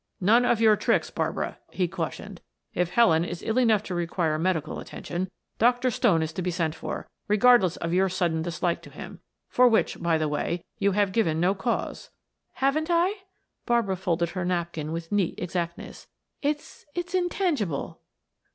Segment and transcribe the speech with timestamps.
[0.19, 2.41] "None of your tricks, Barbara," he cautioned.
[2.73, 5.91] "If Helen is ill enough to require medical attention, Dr.
[5.91, 10.01] Stone is to be sent for, regardless of your sudden dislike to him, for which,
[10.01, 12.09] by the way, you have given no cause."
[12.53, 13.13] "Haven't I?"
[13.67, 16.07] Barbara folded her napkin with neat exactness.
[16.41, 18.01] "It's it's intangible."